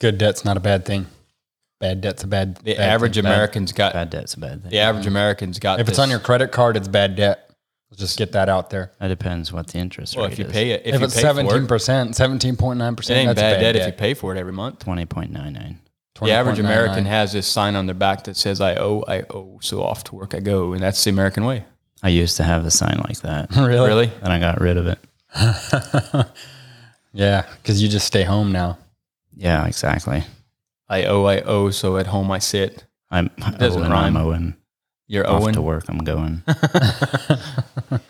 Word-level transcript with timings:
Good 0.00 0.18
debt's 0.18 0.44
not 0.44 0.56
a 0.56 0.60
bad 0.60 0.84
thing. 0.84 1.06
Bad 1.78 2.00
debt's 2.00 2.22
a 2.24 2.26
bad. 2.26 2.56
The 2.56 2.74
bad 2.74 2.88
average 2.90 3.14
thing. 3.14 3.24
American's 3.26 3.72
got 3.72 3.92
Bad 3.92 4.10
debt's 4.10 4.34
a 4.34 4.40
bad 4.40 4.62
thing. 4.62 4.70
the 4.70 4.78
average 4.78 5.06
American's 5.06 5.58
got. 5.58 5.80
If 5.80 5.88
it's 5.88 5.98
on 5.98 6.10
your 6.10 6.18
credit 6.20 6.52
card, 6.52 6.76
it's 6.76 6.88
bad 6.88 7.16
debt. 7.16 7.50
Let's 7.90 8.00
just 8.00 8.18
get 8.18 8.32
that 8.32 8.48
out 8.48 8.70
there. 8.70 8.92
That 8.98 9.08
depends 9.08 9.52
what 9.52 9.68
the 9.68 9.78
interest 9.78 10.16
well, 10.16 10.26
rate 10.26 10.32
if 10.32 10.38
you 10.38 10.44
is. 10.46 10.52
pay 10.52 10.70
it, 10.70 10.82
if, 10.84 10.94
If, 10.94 11.00
you 11.00 11.06
it's 11.06 11.14
seventeen 11.14 11.66
percent, 11.66 12.16
seventeen 12.16 12.56
point 12.56 12.78
nine 12.78 12.96
percent, 12.96 13.18
ain't 13.18 13.28
that's 13.28 13.40
bad, 13.40 13.54
bad 13.56 13.60
debt, 13.60 13.72
debt. 13.74 13.88
if 13.88 13.94
you 13.94 13.98
pay 13.98 14.14
for 14.14 14.34
it 14.34 14.38
every 14.38 14.52
month. 14.52 14.80
Twenty 14.80 15.06
point 15.06 15.30
nine 15.32 15.52
nine. 15.52 15.80
The 16.20 16.30
average 16.32 16.56
20.99. 16.56 16.60
American 16.60 17.04
has 17.04 17.32
this 17.34 17.46
sign 17.46 17.76
on 17.76 17.84
their 17.84 17.94
back 17.94 18.24
that 18.24 18.38
says 18.38 18.60
"I 18.62 18.76
owe, 18.76 19.04
I 19.06 19.24
owe." 19.30 19.58
So 19.60 19.82
off 19.82 20.02
to 20.04 20.14
work 20.14 20.34
I 20.34 20.40
go, 20.40 20.72
and 20.72 20.82
that's 20.82 21.04
the 21.04 21.10
American 21.10 21.44
way. 21.44 21.64
I 22.02 22.08
used 22.08 22.38
to 22.38 22.42
have 22.42 22.64
a 22.64 22.70
sign 22.70 23.02
like 23.06 23.20
that, 23.20 23.50
really, 23.56 23.86
Really? 23.86 24.10
and 24.22 24.32
I 24.32 24.38
got 24.38 24.60
rid 24.60 24.78
of 24.78 24.86
it. 24.86 24.98
yeah, 27.12 27.46
because 27.62 27.82
you 27.82 27.88
just 27.88 28.06
stay 28.06 28.22
home 28.22 28.50
now. 28.52 28.78
Yeah, 29.36 29.66
exactly. 29.66 30.24
I 30.88 31.04
owe, 31.04 31.24
I 31.26 31.40
owe. 31.42 31.70
So 31.70 31.98
at 31.98 32.06
home 32.06 32.30
I 32.30 32.38
sit. 32.38 32.84
I'm 33.10 33.30
Doesn't 33.58 33.82
Owen, 33.82 33.90
rhyme. 33.92 34.16
I'm 34.16 34.26
Owen. 34.26 34.56
You're 35.06 35.28
Off 35.28 35.42
owing. 35.42 35.54
to 35.54 35.62
work. 35.62 35.84
I'm 35.88 35.98
going. 35.98 36.42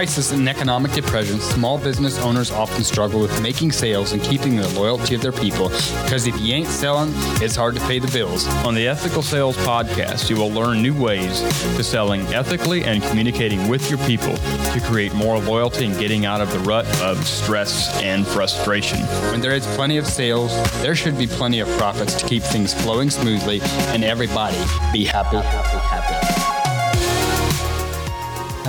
crisis 0.00 0.32
and 0.32 0.48
economic 0.48 0.90
depression, 0.92 1.38
small 1.40 1.76
business 1.76 2.18
owners 2.20 2.50
often 2.50 2.82
struggle 2.82 3.20
with 3.20 3.42
making 3.42 3.70
sales 3.70 4.12
and 4.12 4.22
keeping 4.22 4.56
the 4.56 4.66
loyalty 4.68 5.14
of 5.14 5.20
their 5.20 5.30
people 5.30 5.68
because 6.04 6.26
if 6.26 6.40
you 6.40 6.54
ain't 6.54 6.68
selling, 6.68 7.12
it's 7.42 7.54
hard 7.54 7.74
to 7.74 7.80
pay 7.82 7.98
the 7.98 8.10
bills. 8.10 8.46
On 8.64 8.74
the 8.74 8.88
Ethical 8.88 9.20
Sales 9.20 9.58
Podcast, 9.58 10.30
you 10.30 10.36
will 10.36 10.48
learn 10.48 10.80
new 10.80 10.98
ways 10.98 11.42
to 11.76 11.84
selling 11.84 12.22
ethically 12.28 12.82
and 12.82 13.02
communicating 13.02 13.68
with 13.68 13.90
your 13.90 13.98
people 14.06 14.34
to 14.36 14.80
create 14.84 15.12
more 15.12 15.38
loyalty 15.38 15.84
and 15.84 15.98
getting 15.98 16.24
out 16.24 16.40
of 16.40 16.50
the 16.50 16.60
rut 16.60 16.86
of 17.02 17.18
stress 17.26 17.94
and 18.00 18.26
frustration. 18.26 19.00
When 19.30 19.42
there 19.42 19.52
is 19.52 19.66
plenty 19.76 19.98
of 19.98 20.06
sales, 20.06 20.50
there 20.80 20.96
should 20.96 21.18
be 21.18 21.26
plenty 21.26 21.60
of 21.60 21.68
profits 21.76 22.14
to 22.22 22.26
keep 22.26 22.42
things 22.42 22.72
flowing 22.72 23.10
smoothly 23.10 23.60
and 23.92 24.02
everybody 24.02 24.56
be 24.94 25.04
happy, 25.04 25.36
happy, 25.36 25.76
happy. 25.76 26.49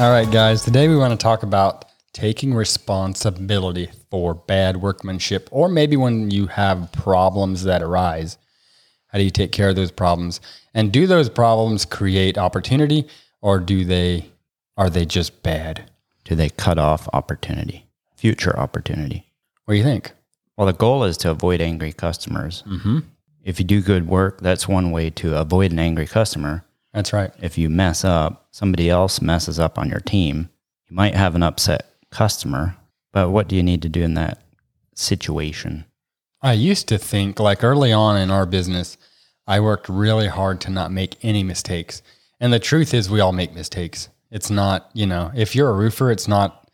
All 0.02 0.10
right, 0.10 0.32
guys, 0.32 0.64
today 0.64 0.88
we 0.88 0.98
want 0.98 1.12
to 1.12 1.24
talk 1.24 1.44
about 1.44 1.86
taking 2.12 2.56
responsibility 2.56 3.88
for 4.10 4.34
bad 4.34 4.78
workmanship 4.78 5.48
or 5.52 5.70
maybe 5.70 5.96
when 5.96 6.32
you 6.32 6.48
have 6.48 6.92
problems 6.92 7.66
that 7.66 7.84
arise. 7.84 8.40
How 9.10 9.20
do 9.20 9.24
you 9.24 9.30
take 9.30 9.52
care 9.52 9.70
of 9.70 9.76
those 9.76 9.92
problems? 9.92 10.42
And 10.74 10.92
do 10.92 11.06
those 11.06 11.30
problems 11.30 11.86
create 11.86 12.40
opportunity 12.40 13.08
or 13.44 13.60
do 13.60 13.86
they 13.86 14.26
are 14.76 14.90
they 14.90 15.06
just 15.06 15.44
bad? 15.44 15.92
Do 16.24 16.34
they 16.34 16.50
cut 16.50 16.80
off 16.80 17.08
opportunity, 17.14 17.86
future 18.16 18.58
opportunity? 18.58 19.32
What 19.66 19.76
do 19.76 19.78
you 19.78 19.84
think? 19.84 20.14
Well, 20.58 20.66
the 20.66 20.74
goal 20.74 21.04
is 21.04 21.16
to 21.18 21.30
avoid 21.30 21.62
angry 21.62 21.94
customers. 21.94 22.64
Mm-hmm. 22.66 23.02
If 23.44 23.60
you 23.60 23.66
do 23.66 23.84
good 23.84 24.08
work, 24.08 24.42
that's 24.42 24.68
one 24.68 24.90
way 24.90 25.12
to 25.12 25.38
avoid 25.38 25.72
an 25.72 25.78
angry 25.78 26.08
customer. 26.08 26.66
That's 26.94 27.14
right. 27.14 27.32
If 27.42 27.58
you 27.58 27.70
mess 27.70 28.04
up, 28.04 28.48
somebody 28.52 28.90
else 28.90 29.22
messes 29.22 29.60
up 29.60 29.78
on 29.78 29.90
your 29.90 30.00
team, 30.02 30.50
you 30.90 30.96
might 30.96 31.16
have 31.16 31.36
an 31.36 31.44
upset 31.44 31.86
customer. 32.10 32.76
But 33.14 33.30
what 33.30 33.48
do 33.48 33.56
you 33.56 33.64
need 33.64 33.82
to 33.84 33.90
do 33.90 34.02
in 34.04 34.14
that 34.16 34.42
situation? 34.96 35.86
I 36.42 36.54
used 36.54 36.88
to 36.88 36.98
think, 36.98 37.40
like 37.40 37.64
early 37.64 37.94
on 37.94 38.18
in 38.18 38.32
our 38.32 38.46
business, 38.46 38.98
I 39.48 39.60
worked 39.60 39.90
really 39.90 40.28
hard 40.28 40.62
to 40.62 40.72
not 40.72 40.92
make 40.92 41.24
any 41.24 41.44
mistakes. 41.44 42.02
And 42.40 42.52
the 42.52 42.60
truth 42.60 42.94
is, 42.94 43.10
we 43.10 43.20
all 43.20 43.32
make 43.32 43.54
mistakes. 43.54 44.10
It's 44.32 44.50
not, 44.50 44.90
you 44.94 45.06
know, 45.06 45.32
if 45.36 45.56
you're 45.56 45.70
a 45.70 45.74
roofer, 45.74 46.10
it's 46.12 46.28
not 46.28 46.70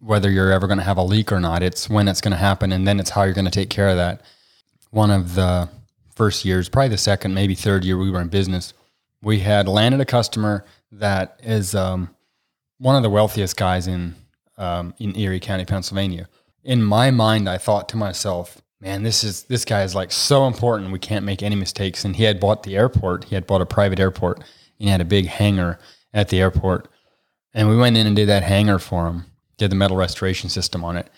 whether 0.00 0.30
you're 0.30 0.52
ever 0.52 0.66
going 0.66 0.78
to 0.78 0.84
have 0.84 0.96
a 0.98 1.02
leak 1.02 1.30
or 1.30 1.40
not. 1.40 1.62
It's 1.62 1.88
when 1.88 2.08
it's 2.08 2.20
going 2.20 2.32
to 2.32 2.38
happen. 2.38 2.72
And 2.72 2.86
then 2.86 2.98
it's 2.98 3.10
how 3.10 3.22
you're 3.22 3.34
going 3.34 3.44
to 3.44 3.50
take 3.50 3.70
care 3.70 3.88
of 3.88 3.96
that. 3.96 4.22
One 4.90 5.10
of 5.10 5.34
the 5.34 5.68
first 6.14 6.44
years, 6.44 6.68
probably 6.68 6.88
the 6.88 6.98
second, 6.98 7.34
maybe 7.34 7.54
third 7.54 7.84
year 7.84 7.98
we 7.98 8.10
were 8.10 8.20
in 8.20 8.28
business, 8.28 8.72
we 9.26 9.40
had 9.40 9.66
landed 9.66 10.00
a 10.00 10.04
customer 10.04 10.64
that 10.92 11.40
is 11.42 11.74
um, 11.74 12.14
one 12.78 12.94
of 12.94 13.02
the 13.02 13.10
wealthiest 13.10 13.56
guys 13.56 13.88
in 13.88 14.14
um, 14.56 14.94
in 14.98 15.16
Erie 15.16 15.40
County, 15.40 15.64
Pennsylvania. 15.64 16.28
In 16.62 16.80
my 16.80 17.10
mind, 17.10 17.48
I 17.48 17.58
thought 17.58 17.88
to 17.88 17.96
myself, 17.96 18.62
"Man, 18.80 19.02
this 19.02 19.24
is 19.24 19.42
this 19.42 19.64
guy 19.64 19.82
is 19.82 19.96
like 19.96 20.12
so 20.12 20.46
important. 20.46 20.92
We 20.92 21.00
can't 21.00 21.24
make 21.24 21.42
any 21.42 21.56
mistakes." 21.56 22.04
And 22.04 22.14
he 22.14 22.22
had 22.22 22.38
bought 22.38 22.62
the 22.62 22.76
airport. 22.76 23.24
He 23.24 23.34
had 23.34 23.48
bought 23.48 23.60
a 23.60 23.66
private 23.66 23.98
airport. 23.98 24.38
And 24.38 24.86
he 24.86 24.88
had 24.90 25.00
a 25.00 25.04
big 25.04 25.26
hangar 25.26 25.80
at 26.14 26.28
the 26.28 26.38
airport, 26.38 26.86
and 27.52 27.68
we 27.68 27.76
went 27.76 27.96
in 27.96 28.06
and 28.06 28.14
did 28.14 28.28
that 28.28 28.44
hangar 28.44 28.78
for 28.78 29.08
him. 29.08 29.24
Did 29.56 29.72
the 29.72 29.76
metal 29.76 29.96
restoration 29.96 30.50
system 30.50 30.84
on 30.84 30.96
it. 30.96 31.10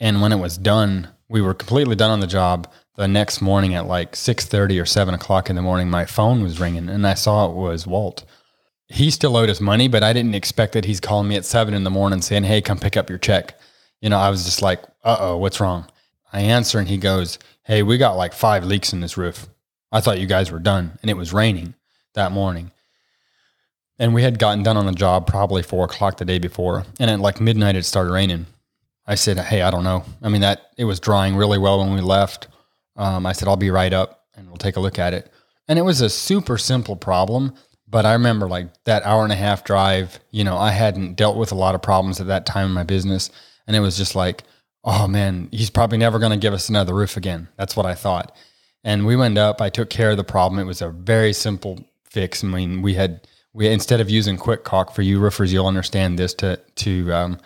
And 0.00 0.20
when 0.20 0.32
it 0.32 0.40
was 0.40 0.58
done, 0.58 1.08
we 1.28 1.40
were 1.40 1.54
completely 1.54 1.96
done 1.96 2.10
on 2.10 2.20
the 2.20 2.26
job. 2.26 2.70
The 2.96 3.08
next 3.08 3.40
morning 3.40 3.74
at 3.74 3.86
like 3.86 4.14
six 4.14 4.46
thirty 4.46 4.78
or 4.78 4.86
seven 4.86 5.14
o'clock 5.14 5.50
in 5.50 5.56
the 5.56 5.62
morning, 5.62 5.90
my 5.90 6.04
phone 6.04 6.42
was 6.42 6.60
ringing, 6.60 6.88
and 6.88 7.06
I 7.06 7.14
saw 7.14 7.50
it 7.50 7.54
was 7.54 7.86
Walt 7.86 8.24
he 8.88 9.10
still 9.10 9.36
owed 9.36 9.50
us 9.50 9.60
money, 9.60 9.88
but 9.88 10.02
I 10.02 10.12
didn't 10.12 10.34
expect 10.34 10.72
that 10.72 10.84
he's 10.84 11.00
calling 11.00 11.28
me 11.28 11.36
at 11.36 11.44
seven 11.44 11.74
in 11.74 11.84
the 11.84 11.90
morning 11.90 12.22
saying, 12.22 12.44
Hey, 12.44 12.60
come 12.60 12.78
pick 12.78 12.96
up 12.96 13.08
your 13.08 13.18
check. 13.18 13.58
You 14.00 14.10
know, 14.10 14.18
I 14.18 14.30
was 14.30 14.44
just 14.44 14.62
like, 14.62 14.82
uh 15.02 15.16
oh, 15.18 15.36
what's 15.38 15.60
wrong? 15.60 15.86
I 16.32 16.40
answer 16.40 16.78
and 16.78 16.88
he 16.88 16.98
goes, 16.98 17.38
Hey, 17.64 17.82
we 17.82 17.98
got 17.98 18.16
like 18.16 18.32
five 18.32 18.64
leaks 18.64 18.92
in 18.92 19.00
this 19.00 19.16
roof. 19.16 19.48
I 19.90 20.00
thought 20.00 20.20
you 20.20 20.26
guys 20.26 20.50
were 20.50 20.58
done. 20.58 20.98
And 21.02 21.10
it 21.10 21.16
was 21.16 21.32
raining 21.32 21.74
that 22.14 22.32
morning. 22.32 22.72
And 23.98 24.12
we 24.12 24.22
had 24.22 24.38
gotten 24.38 24.62
done 24.64 24.76
on 24.76 24.86
the 24.86 24.92
job 24.92 25.26
probably 25.26 25.62
four 25.62 25.84
o'clock 25.84 26.18
the 26.18 26.24
day 26.24 26.38
before. 26.38 26.84
And 26.98 27.10
at 27.10 27.20
like 27.20 27.40
midnight, 27.40 27.76
it 27.76 27.84
started 27.84 28.12
raining. 28.12 28.46
I 29.06 29.14
said, 29.14 29.38
Hey, 29.38 29.62
I 29.62 29.70
don't 29.70 29.84
know. 29.84 30.04
I 30.22 30.28
mean, 30.28 30.40
that 30.40 30.72
it 30.76 30.84
was 30.84 31.00
drying 31.00 31.36
really 31.36 31.58
well 31.58 31.78
when 31.80 31.94
we 31.94 32.00
left. 32.00 32.48
Um, 32.96 33.26
I 33.26 33.32
said, 33.32 33.48
I'll 33.48 33.56
be 33.56 33.70
right 33.70 33.92
up 33.92 34.24
and 34.34 34.46
we'll 34.46 34.56
take 34.56 34.76
a 34.76 34.80
look 34.80 34.98
at 34.98 35.14
it. 35.14 35.30
And 35.68 35.78
it 35.78 35.82
was 35.82 36.00
a 36.00 36.10
super 36.10 36.58
simple 36.58 36.96
problem. 36.96 37.54
But 37.88 38.06
I 38.06 38.12
remember 38.14 38.48
like 38.48 38.68
that 38.84 39.04
hour 39.04 39.22
and 39.22 39.32
a 39.32 39.36
half 39.36 39.64
drive, 39.64 40.18
you 40.30 40.42
know, 40.42 40.56
I 40.56 40.70
hadn't 40.70 41.14
dealt 41.14 41.36
with 41.36 41.52
a 41.52 41.56
lot 41.56 41.74
of 41.74 41.82
problems 41.82 42.20
at 42.20 42.26
that 42.26 42.46
time 42.46 42.66
in 42.66 42.72
my 42.72 42.82
business. 42.82 43.30
And 43.66 43.76
it 43.76 43.80
was 43.80 43.96
just 43.96 44.14
like, 44.14 44.42
oh 44.84 45.06
man, 45.06 45.48
he's 45.52 45.70
probably 45.70 45.98
never 45.98 46.18
going 46.18 46.32
to 46.32 46.38
give 46.38 46.54
us 46.54 46.68
another 46.68 46.94
roof 46.94 47.16
again. 47.16 47.48
That's 47.56 47.76
what 47.76 47.86
I 47.86 47.94
thought. 47.94 48.34
And 48.82 49.06
we 49.06 49.16
went 49.16 49.38
up, 49.38 49.60
I 49.60 49.70
took 49.70 49.90
care 49.90 50.10
of 50.10 50.16
the 50.16 50.24
problem. 50.24 50.58
It 50.58 50.64
was 50.64 50.82
a 50.82 50.90
very 50.90 51.32
simple 51.32 51.84
fix. 52.04 52.44
I 52.44 52.48
mean, 52.48 52.82
we 52.82 52.94
had, 52.94 53.26
we 53.52 53.68
instead 53.68 54.00
of 54.00 54.10
using 54.10 54.36
quick 54.36 54.64
caulk 54.64 54.94
for 54.94 55.02
you 55.02 55.18
roofers, 55.18 55.52
you'll 55.52 55.66
understand 55.66 56.18
this 56.18 56.34
to, 56.34 56.60
to, 56.76 57.12
um, 57.12 57.40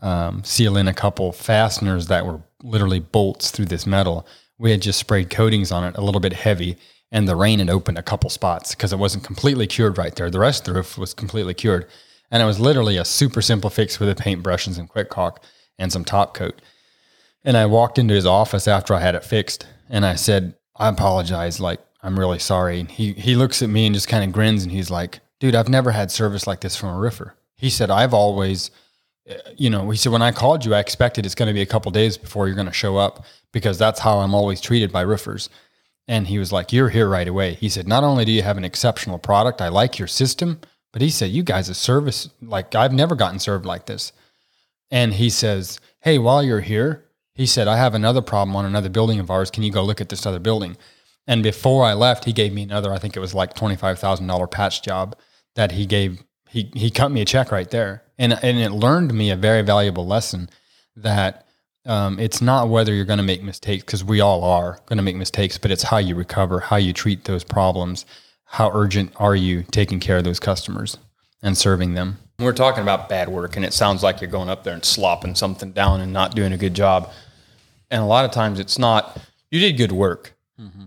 um, 0.00 0.44
seal 0.44 0.76
in 0.76 0.88
a 0.88 0.94
couple 0.94 1.32
fasteners 1.32 2.06
that 2.08 2.26
were 2.26 2.40
literally 2.62 3.00
bolts 3.00 3.50
through 3.50 3.66
this 3.66 3.86
metal. 3.86 4.26
We 4.58 4.70
had 4.70 4.82
just 4.82 4.98
sprayed 4.98 5.30
coatings 5.30 5.72
on 5.72 5.84
it 5.84 5.96
a 5.96 6.02
little 6.02 6.20
bit 6.20 6.32
heavy 6.32 6.76
and 7.12 7.28
the 7.28 7.36
rain 7.36 7.60
had 7.60 7.70
opened 7.70 7.98
a 7.98 8.02
couple 8.02 8.30
spots 8.30 8.74
because 8.74 8.92
it 8.92 8.98
wasn't 8.98 9.24
completely 9.24 9.66
cured 9.66 9.98
right 9.98 10.14
there. 10.14 10.30
The 10.30 10.40
rest 10.40 10.66
of 10.66 10.74
the 10.74 10.78
roof 10.78 10.98
was 10.98 11.14
completely 11.14 11.54
cured. 11.54 11.86
And 12.30 12.42
it 12.42 12.46
was 12.46 12.58
literally 12.58 12.96
a 12.96 13.04
super 13.04 13.40
simple 13.40 13.70
fix 13.70 14.00
with 14.00 14.08
a 14.08 14.14
paintbrush 14.14 14.66
and 14.66 14.74
some 14.74 14.88
quick 14.88 15.10
caulk 15.10 15.42
and 15.78 15.92
some 15.92 16.04
top 16.04 16.34
coat. 16.34 16.60
And 17.44 17.56
I 17.56 17.66
walked 17.66 17.98
into 17.98 18.14
his 18.14 18.26
office 18.26 18.66
after 18.66 18.92
I 18.92 19.00
had 19.00 19.14
it 19.14 19.24
fixed 19.24 19.66
and 19.88 20.04
I 20.04 20.16
said, 20.16 20.56
I 20.74 20.88
apologize. 20.88 21.60
Like, 21.60 21.80
I'm 22.02 22.18
really 22.18 22.40
sorry. 22.40 22.80
And 22.80 22.90
he, 22.90 23.12
he 23.12 23.36
looks 23.36 23.62
at 23.62 23.70
me 23.70 23.86
and 23.86 23.94
just 23.94 24.08
kind 24.08 24.24
of 24.24 24.32
grins 24.32 24.64
and 24.64 24.72
he's 24.72 24.90
like, 24.90 25.20
dude, 25.38 25.54
I've 25.54 25.68
never 25.68 25.92
had 25.92 26.10
service 26.10 26.46
like 26.46 26.60
this 26.60 26.76
from 26.76 26.88
a 26.88 26.98
roofer. 26.98 27.36
He 27.54 27.70
said, 27.70 27.90
I've 27.90 28.12
always, 28.12 28.72
you 29.56 29.70
know, 29.70 29.90
he 29.90 29.96
said, 29.96 30.12
when 30.12 30.22
I 30.22 30.32
called 30.32 30.64
you, 30.64 30.74
I 30.74 30.80
expected 30.80 31.26
it's 31.26 31.34
going 31.34 31.48
to 31.48 31.54
be 31.54 31.62
a 31.62 31.66
couple 31.66 31.90
days 31.90 32.16
before 32.16 32.46
you're 32.46 32.54
going 32.54 32.66
to 32.68 32.72
show 32.72 32.96
up 32.96 33.24
because 33.52 33.78
that's 33.78 34.00
how 34.00 34.18
I'm 34.18 34.34
always 34.34 34.60
treated 34.60 34.92
by 34.92 35.00
roofers. 35.02 35.48
And 36.08 36.28
he 36.28 36.38
was 36.38 36.52
like, 36.52 36.72
You're 36.72 36.90
here 36.90 37.08
right 37.08 37.26
away. 37.26 37.54
He 37.54 37.68
said, 37.68 37.88
Not 37.88 38.04
only 38.04 38.24
do 38.24 38.32
you 38.32 38.42
have 38.42 38.56
an 38.56 38.64
exceptional 38.64 39.18
product, 39.18 39.60
I 39.60 39.68
like 39.68 39.98
your 39.98 40.08
system, 40.08 40.60
but 40.92 41.02
he 41.02 41.10
said, 41.10 41.30
You 41.30 41.42
guys' 41.42 41.68
a 41.68 41.74
service, 41.74 42.30
like, 42.40 42.74
I've 42.74 42.92
never 42.92 43.16
gotten 43.16 43.40
served 43.40 43.66
like 43.66 43.86
this. 43.86 44.12
And 44.90 45.14
he 45.14 45.30
says, 45.30 45.80
Hey, 46.00 46.18
while 46.18 46.44
you're 46.44 46.60
here, 46.60 47.06
he 47.34 47.46
said, 47.46 47.66
I 47.68 47.76
have 47.76 47.94
another 47.94 48.22
problem 48.22 48.54
on 48.56 48.64
another 48.64 48.88
building 48.88 49.18
of 49.18 49.30
ours. 49.30 49.50
Can 49.50 49.62
you 49.62 49.72
go 49.72 49.82
look 49.82 50.00
at 50.00 50.08
this 50.08 50.24
other 50.24 50.38
building? 50.38 50.76
And 51.26 51.42
before 51.42 51.84
I 51.84 51.92
left, 51.92 52.24
he 52.24 52.32
gave 52.32 52.52
me 52.52 52.62
another, 52.62 52.92
I 52.92 52.98
think 52.98 53.16
it 53.16 53.20
was 53.20 53.34
like 53.34 53.54
$25,000 53.54 54.50
patch 54.50 54.80
job 54.82 55.16
that 55.56 55.72
he 55.72 55.84
gave, 55.84 56.22
he, 56.48 56.70
he 56.74 56.90
cut 56.90 57.10
me 57.10 57.20
a 57.20 57.24
check 57.24 57.50
right 57.50 57.68
there. 57.68 58.04
And, 58.18 58.32
and 58.42 58.58
it 58.58 58.70
learned 58.70 59.12
me 59.12 59.30
a 59.30 59.36
very 59.36 59.62
valuable 59.62 60.06
lesson 60.06 60.48
that 60.96 61.46
um, 61.84 62.18
it's 62.18 62.40
not 62.40 62.68
whether 62.68 62.92
you're 62.92 63.04
going 63.04 63.18
to 63.18 63.22
make 63.22 63.42
mistakes 63.42 63.84
because 63.84 64.02
we 64.02 64.20
all 64.20 64.42
are 64.42 64.80
going 64.86 64.96
to 64.96 65.02
make 65.02 65.16
mistakes, 65.16 65.58
but 65.58 65.70
it's 65.70 65.84
how 65.84 65.98
you 65.98 66.14
recover, 66.14 66.60
how 66.60 66.76
you 66.76 66.92
treat 66.92 67.24
those 67.24 67.44
problems, 67.44 68.04
how 68.44 68.70
urgent 68.74 69.12
are 69.16 69.36
you 69.36 69.62
taking 69.70 70.00
care 70.00 70.16
of 70.16 70.24
those 70.24 70.40
customers 70.40 70.98
and 71.42 71.56
serving 71.56 71.94
them. 71.94 72.18
We're 72.38 72.52
talking 72.52 72.82
about 72.82 73.08
bad 73.08 73.28
work, 73.28 73.56
and 73.56 73.64
it 73.64 73.72
sounds 73.72 74.02
like 74.02 74.20
you're 74.20 74.30
going 74.30 74.48
up 74.48 74.64
there 74.64 74.74
and 74.74 74.84
slopping 74.84 75.34
something 75.34 75.72
down 75.72 76.00
and 76.00 76.12
not 76.12 76.34
doing 76.34 76.52
a 76.52 76.58
good 76.58 76.74
job. 76.74 77.10
And 77.90 78.02
a 78.02 78.06
lot 78.06 78.24
of 78.24 78.30
times 78.30 78.58
it's 78.58 78.78
not, 78.78 79.18
you 79.50 79.60
did 79.60 79.76
good 79.76 79.92
work. 79.92 80.34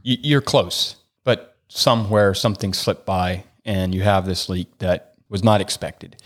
You, 0.04 0.18
you're 0.22 0.42
close, 0.42 0.96
but 1.24 1.58
somewhere 1.70 2.34
something 2.34 2.74
slipped 2.74 3.06
by 3.06 3.46
and 3.66 3.94
you 3.94 4.02
have 4.02 4.26
this 4.26 4.50
leak 4.50 4.80
that 4.80 5.14
was 5.30 5.44
not 5.44 5.62
expected. 5.62 6.22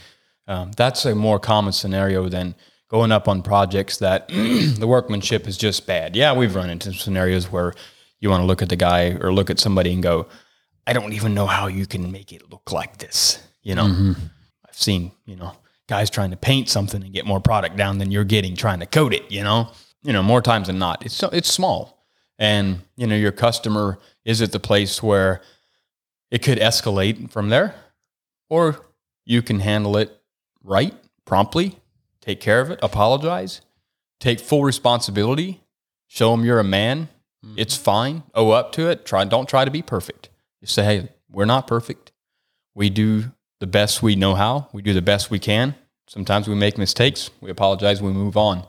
Um, 0.47 0.71
that's 0.75 1.05
a 1.05 1.15
more 1.15 1.39
common 1.39 1.73
scenario 1.73 2.27
than 2.29 2.55
going 2.89 3.11
up 3.11 3.27
on 3.27 3.41
projects 3.41 3.97
that 3.97 4.27
the 4.29 4.85
workmanship 4.87 5.47
is 5.47 5.57
just 5.57 5.87
bad. 5.87 6.15
Yeah, 6.15 6.33
we've 6.33 6.55
run 6.55 6.69
into 6.69 6.93
scenarios 6.93 7.51
where 7.51 7.73
you 8.19 8.29
want 8.29 8.41
to 8.41 8.45
look 8.45 8.61
at 8.61 8.69
the 8.69 8.75
guy 8.75 9.17
or 9.19 9.33
look 9.33 9.49
at 9.49 9.59
somebody 9.59 9.93
and 9.93 10.03
go, 10.03 10.27
I 10.85 10.93
don't 10.93 11.13
even 11.13 11.33
know 11.33 11.45
how 11.45 11.67
you 11.67 11.85
can 11.85 12.11
make 12.11 12.31
it 12.31 12.51
look 12.51 12.71
like 12.71 12.97
this. 12.97 13.39
You 13.61 13.75
know, 13.75 14.15
I've 14.67 14.77
seen, 14.77 15.11
you 15.25 15.35
know, 15.35 15.53
guys 15.87 16.09
trying 16.09 16.31
to 16.31 16.37
paint 16.37 16.69
something 16.69 17.01
and 17.01 17.13
get 17.13 17.25
more 17.25 17.39
product 17.39 17.77
down 17.77 17.97
than 17.97 18.11
you're 18.11 18.23
getting 18.23 18.55
trying 18.55 18.79
to 18.79 18.85
coat 18.85 19.13
it, 19.13 19.31
you 19.31 19.43
know? 19.43 19.71
You 20.03 20.11
know, 20.11 20.21
more 20.21 20.41
times 20.41 20.67
than 20.67 20.79
not. 20.79 21.05
It's 21.05 21.15
so 21.15 21.29
it's 21.29 21.51
small. 21.51 22.05
And, 22.37 22.81
you 22.97 23.07
know, 23.07 23.15
your 23.15 23.31
customer 23.31 23.99
is 24.25 24.41
at 24.41 24.51
the 24.51 24.59
place 24.59 25.01
where 25.01 25.41
it 26.29 26.43
could 26.43 26.57
escalate 26.57 27.31
from 27.31 27.49
there 27.49 27.75
or 28.49 28.85
you 29.25 29.41
can 29.41 29.61
handle 29.61 29.95
it 29.97 30.19
right, 30.63 30.93
promptly, 31.25 31.77
take 32.21 32.39
care 32.39 32.61
of 32.61 32.71
it, 32.71 32.79
apologize, 32.81 33.61
take 34.19 34.39
full 34.39 34.63
responsibility, 34.63 35.61
show 36.07 36.31
them 36.31 36.45
you're 36.45 36.59
a 36.59 36.63
man. 36.63 37.09
Mm-hmm. 37.45 37.55
It's 37.57 37.75
fine. 37.75 38.23
Owe 38.33 38.51
up 38.51 38.71
to 38.73 38.89
it. 38.89 39.05
Try 39.05 39.25
don't 39.25 39.49
try 39.49 39.65
to 39.65 39.71
be 39.71 39.81
perfect. 39.81 40.29
Just 40.61 40.73
say, 40.75 40.83
"Hey, 40.83 41.09
we're 41.29 41.45
not 41.45 41.67
perfect. 41.67 42.11
We 42.73 42.89
do 42.89 43.31
the 43.59 43.67
best 43.67 44.01
we 44.01 44.15
know 44.15 44.35
how. 44.35 44.69
We 44.71 44.81
do 44.81 44.93
the 44.93 45.01
best 45.01 45.29
we 45.29 45.39
can. 45.39 45.75
Sometimes 46.07 46.47
we 46.47 46.55
make 46.55 46.77
mistakes. 46.77 47.29
We 47.41 47.49
apologize. 47.49 48.01
We 48.01 48.11
move 48.11 48.37
on. 48.37 48.65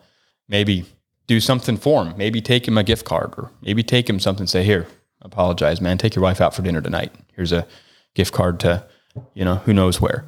Maybe 0.48 0.86
do 1.26 1.40
something 1.40 1.76
for 1.76 2.04
him. 2.04 2.16
Maybe 2.16 2.40
take 2.40 2.66
him 2.68 2.78
a 2.78 2.84
gift 2.84 3.04
card 3.04 3.34
or 3.36 3.50
maybe 3.62 3.82
take 3.82 4.08
him 4.08 4.20
something. 4.20 4.46
Say, 4.46 4.62
here, 4.62 4.86
apologize, 5.22 5.80
man. 5.80 5.98
Take 5.98 6.14
your 6.14 6.22
wife 6.22 6.40
out 6.40 6.54
for 6.54 6.62
dinner 6.62 6.80
tonight. 6.80 7.12
Here's 7.34 7.52
a 7.52 7.66
gift 8.14 8.32
card 8.32 8.60
to, 8.60 8.86
you 9.34 9.44
know, 9.44 9.56
who 9.56 9.72
knows 9.72 10.00
where. 10.00 10.24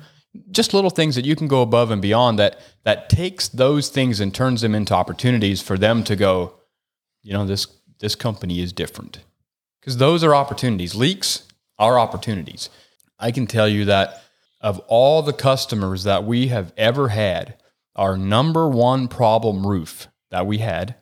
Just 0.50 0.74
little 0.74 0.90
things 0.90 1.14
that 1.14 1.24
you 1.24 1.36
can 1.36 1.48
go 1.48 1.62
above 1.62 1.90
and 1.90 2.00
beyond 2.02 2.38
that 2.38 2.60
that 2.84 3.08
takes 3.08 3.48
those 3.48 3.88
things 3.88 4.20
and 4.20 4.34
turns 4.34 4.60
them 4.60 4.74
into 4.74 4.94
opportunities 4.94 5.62
for 5.62 5.76
them 5.78 6.04
to 6.04 6.16
go, 6.16 6.54
you 7.22 7.32
know, 7.32 7.46
this 7.46 7.66
this 7.98 8.14
company 8.14 8.60
is 8.60 8.72
different. 8.72 9.20
Because 9.80 9.96
those 9.96 10.22
are 10.24 10.34
opportunities. 10.34 10.94
Leaks 10.94 11.46
are 11.78 11.98
opportunities. 11.98 12.68
I 13.18 13.30
can 13.30 13.46
tell 13.46 13.68
you 13.68 13.84
that 13.86 14.22
of 14.60 14.80
all 14.88 15.22
the 15.22 15.32
customers 15.32 16.04
that 16.04 16.24
we 16.24 16.48
have 16.48 16.72
ever 16.76 17.08
had, 17.08 17.56
our 17.94 18.16
number 18.16 18.68
one 18.68 19.08
problem 19.08 19.66
roof 19.66 20.08
that 20.30 20.46
we 20.46 20.58
had, 20.58 20.96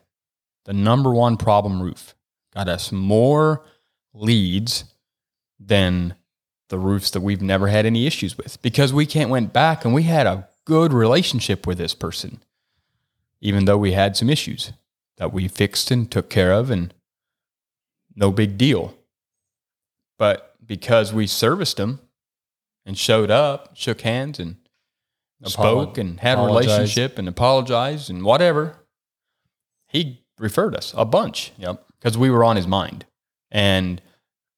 the 0.65 0.73
number 0.73 1.13
one 1.13 1.37
problem 1.37 1.81
roof 1.81 2.15
got 2.53 2.67
us 2.67 2.91
more 2.91 3.65
leads 4.13 4.85
than 5.59 6.15
the 6.69 6.79
roofs 6.79 7.11
that 7.11 7.21
we've 7.21 7.41
never 7.41 7.67
had 7.67 7.85
any 7.85 8.07
issues 8.07 8.37
with 8.37 8.61
because 8.61 8.91
we 8.93 9.05
can't 9.05 9.29
went 9.29 9.53
back 9.53 9.85
and 9.85 9.93
we 9.93 10.03
had 10.03 10.25
a 10.27 10.47
good 10.65 10.91
relationship 10.93 11.67
with 11.67 11.77
this 11.77 11.93
person 11.93 12.39
even 13.41 13.65
though 13.65 13.77
we 13.77 13.91
had 13.91 14.17
some 14.17 14.29
issues 14.29 14.71
that 15.17 15.31
we 15.31 15.47
fixed 15.47 15.91
and 15.91 16.09
took 16.11 16.29
care 16.29 16.51
of 16.51 16.71
and 16.71 16.93
no 18.15 18.31
big 18.31 18.57
deal 18.57 18.95
but 20.17 20.55
because 20.65 21.13
we 21.13 21.27
serviced 21.27 21.77
them 21.77 21.99
and 22.85 22.97
showed 22.97 23.29
up 23.29 23.75
shook 23.75 24.01
hands 24.01 24.39
and 24.39 24.55
spoke 25.43 25.97
and 25.99 26.19
had 26.21 26.39
a 26.39 26.41
relationship 26.41 27.19
and 27.19 27.27
apologized 27.27 28.09
and 28.09 28.23
whatever 28.23 28.75
he 29.87 30.23
referred 30.39 30.75
us 30.75 30.93
a 30.97 31.05
bunch 31.05 31.51
Yep. 31.57 31.85
because 31.99 32.17
we 32.17 32.31
were 32.31 32.43
on 32.43 32.55
his 32.55 32.65
mind 32.65 33.05
and 33.51 34.01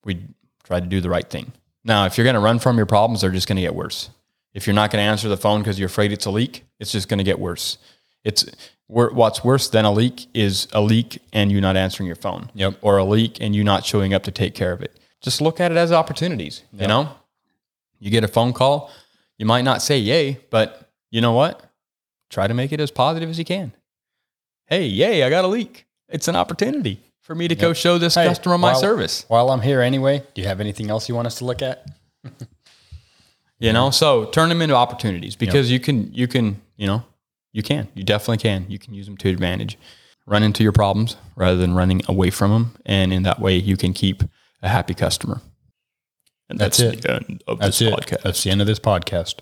we 0.06 0.24
tried 0.63 0.81
to 0.81 0.88
do 0.88 1.01
the 1.01 1.09
right 1.09 1.30
thing. 1.30 1.51
Now, 1.88 2.06
if 2.06 2.18
you're 2.18 2.25
going 2.25 2.34
to 2.34 2.42
run 2.42 2.60
from 2.60 2.75
your 2.75 2.86
problems, 2.86 3.22
they're 3.22 3.31
just 3.31 3.48
going 3.48 3.56
to 3.56 3.62
get 3.62 3.74
worse. 3.74 4.10
If 4.54 4.68
you're 4.68 4.74
not 4.74 4.92
going 4.92 5.01
to 5.01 5.10
answer 5.10 5.30
the 5.30 5.38
phone 5.38 5.62
because 5.62 5.80
you're 5.80 5.88
afraid 5.88 6.12
it's 6.12 6.25
a 6.25 6.31
leak, 6.31 6.66
it's 6.80 6.92
just 6.92 7.07
going 7.07 7.19
to 7.19 7.24
get 7.24 7.39
worse. 7.39 7.78
It's 8.25 8.45
what's 8.88 9.44
worse 9.44 9.69
than 9.69 9.86
a 9.86 9.92
leak 9.92 10.28
is 10.34 10.68
a 10.74 10.81
leak 10.81 11.22
and 11.31 11.50
you 11.50 11.62
not 11.62 11.78
answering 11.78 12.07
your 12.07 12.18
phone. 12.18 12.51
Yep. 12.56 12.80
Or 12.81 12.98
a 12.98 13.06
leak 13.06 13.38
and 13.39 13.56
you 13.56 13.63
not 13.63 13.86
showing 13.86 14.13
up 14.13 14.24
to 14.24 14.31
take 14.31 14.54
care 14.54 14.74
of 14.74 14.81
it. 14.81 15.00
Just 15.22 15.39
look 15.39 15.62
at 15.62 15.72
it 15.72 15.78
as 15.78 15.94
opportunities. 15.94 16.63
You 16.74 16.88
know, 16.88 17.10
you 18.00 18.12
get 18.12 18.24
a 18.24 18.28
phone 18.28 18.51
call, 18.51 18.92
you 19.38 19.45
might 19.45 19.63
not 19.63 19.81
say 19.81 19.98
yay, 19.98 20.40
but 20.50 20.92
you 21.10 21.22
know 21.22 21.31
what? 21.31 21.63
Try 22.30 22.48
to 22.48 22.54
make 22.54 22.74
it 22.74 22.81
as 22.81 22.92
positive 22.92 23.30
as 23.30 23.40
you 23.40 23.45
can. 23.45 23.72
Hey, 24.66 24.86
yay, 24.86 25.24
I 25.24 25.30
got 25.30 25.45
a 25.45 25.48
leak. 25.48 25.87
It's 26.09 26.27
an 26.27 26.36
opportunity 26.36 27.01
for 27.21 27.36
me 27.36 27.48
to 27.48 27.56
go 27.56 27.74
show 27.74 27.98
this 27.98 28.15
Hey, 28.15 28.27
customer 28.27 28.57
my 28.57 28.71
while- 28.71 28.80
service. 28.80 29.25
While 29.27 29.50
I'm 29.50 29.62
here 29.62 29.81
anyway, 29.81 30.24
do 30.33 30.42
you 30.42 30.48
have 30.48 30.59
anything 30.62 30.89
else 30.89 31.09
you 31.09 31.15
want 31.15 31.27
us 31.27 31.36
to 31.39 31.45
look 31.45 31.62
at? 31.62 31.86
You 33.59 33.74
know, 33.74 33.89
so 33.89 34.25
turn 34.25 34.50
them 34.50 34.62
into 34.62 34.75
opportunities 34.75 35.36
because 35.36 35.71
you 35.71 35.80
can, 35.80 36.13
you 36.13 36.27
can, 36.27 36.62
you 36.75 36.86
know, 36.86 37.04
you 37.54 37.63
can, 37.63 37.88
you 37.95 38.04
definitely 38.04 38.38
can. 38.38 38.68
You 38.69 38.77
can 38.77 38.94
use 38.94 39.07
them 39.07 39.18
to 39.18 39.30
advantage. 39.30 39.80
Run 40.27 40.44
into 40.44 40.62
your 40.62 40.74
problems 40.74 41.18
rather 41.36 41.57
than 41.57 41.74
running 41.74 42.04
away 42.07 42.30
from 42.30 42.51
them, 42.51 42.75
and 42.86 43.12
in 43.12 43.24
that 43.24 43.39
way, 43.39 43.56
you 43.56 43.75
can 43.75 43.94
keep 43.94 44.21
a 44.62 44.69
happy 44.69 44.94
customer. 44.94 45.42
And 46.51 46.59
That's 46.59 46.80
it. 46.80 47.01
the 47.01 47.15
end 47.15 47.44
of 47.48 47.57
That's 47.57 47.80
this 47.80 47.88
it. 47.88 47.94
podcast. 47.95 48.21
That's 48.21 48.44
the 48.44 48.51
end 48.51 48.62
of 48.62 48.68
this 48.68 48.77
podcast. 48.80 49.39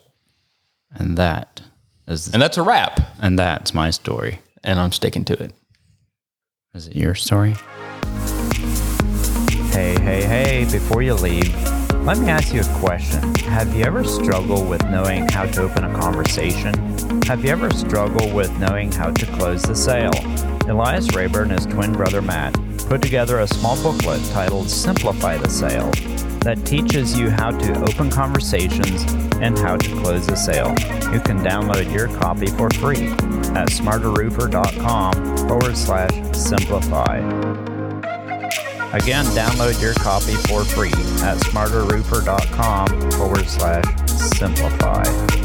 And 0.92 1.18
that 1.18 1.62
is, 2.08 2.32
and 2.32 2.42
that's 2.42 2.58
a 2.58 2.64
wrap. 2.64 3.02
and 3.22 3.38
that's 3.38 3.74
my 3.74 3.90
story. 3.90 4.40
And 4.64 4.80
I'm 4.80 4.94
sticking 4.94 5.26
to 5.26 5.34
it. 5.44 5.52
Is 6.76 6.88
it 6.88 6.96
your 6.98 7.16
story? 7.16 7.56
Hey, 9.72 9.96
hey, 10.02 10.24
hey, 10.24 10.68
before 10.70 11.02
you 11.02 11.14
leave, 11.14 11.56
let 12.04 12.18
me 12.18 12.28
ask 12.28 12.54
you 12.54 12.60
a 12.60 12.80
question. 12.80 13.34
Have 13.36 13.74
you 13.74 13.86
ever 13.86 14.04
struggled 14.04 14.68
with 14.68 14.84
knowing 14.90 15.26
how 15.30 15.46
to 15.46 15.62
open 15.62 15.86
a 15.86 15.94
conversation? 15.98 16.74
Have 17.24 17.46
you 17.46 17.52
ever 17.52 17.72
struggled 17.72 18.34
with 18.34 18.52
knowing 18.60 18.92
how 18.92 19.12
to 19.12 19.26
close 19.38 19.62
the 19.62 19.74
sale? 19.74 20.12
Elias 20.70 21.16
Rayburn 21.16 21.50
and 21.50 21.60
his 21.60 21.66
twin 21.66 21.94
brother 21.94 22.22
Matt 22.22 22.54
put 22.90 23.02
together 23.02 23.40
a 23.40 23.48
small 23.48 23.82
booklet 23.82 24.22
titled 24.32 24.70
Simplify 24.70 25.38
the 25.38 25.50
Sale 25.50 25.94
that 26.46 26.64
teaches 26.64 27.18
you 27.18 27.32
how 27.32 27.50
to 27.50 27.82
open 27.82 28.10
conversations 28.12 29.04
and 29.42 29.58
how 29.58 29.76
to 29.76 29.90
close 30.02 30.28
a 30.30 30.36
sale. 30.36 30.70
You 31.12 31.20
can 31.20 31.40
download 31.40 31.92
your 31.92 32.08
copy 32.20 32.46
for 32.46 32.70
free 32.70 33.08
at 33.58 33.70
smarterroofer.com 33.70 35.38
forward 35.48 35.76
slash 35.76 36.12
simplify. 36.38 37.18
Again, 38.94 39.26
download 39.26 39.82
your 39.82 39.96
copy 39.96 40.36
for 40.36 40.64
free 40.64 40.94
at 41.24 41.38
smarterroofer.com 41.40 43.12
forward 43.12 43.48
slash 43.50 43.84
simplify. 44.08 45.45